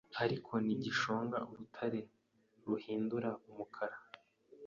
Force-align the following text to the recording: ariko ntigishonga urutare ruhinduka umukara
ariko 0.23 0.53
ntigishonga 0.63 1.37
urutare 1.51 1.99
ruhinduka 2.65 3.29
umukara 3.47 3.97